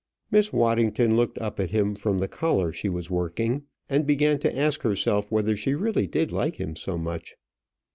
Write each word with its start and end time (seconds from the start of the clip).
Miss 0.31 0.51
Waddington 0.51 1.15
looked 1.15 1.37
up 1.37 1.59
at 1.59 1.69
him 1.69 1.93
from 1.93 2.17
the 2.17 2.27
collar 2.27 2.71
she 2.71 2.89
was 2.89 3.11
working, 3.11 3.65
and 3.87 4.03
began 4.07 4.39
to 4.39 4.57
ask 4.57 4.81
herself 4.81 5.29
whether 5.29 5.55
she 5.55 5.75
really 5.75 6.07
did 6.07 6.31
like 6.31 6.55
him 6.55 6.75
so 6.75 6.97
much. 6.97 7.35